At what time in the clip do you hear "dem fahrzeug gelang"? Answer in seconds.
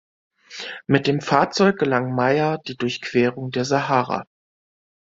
1.05-2.15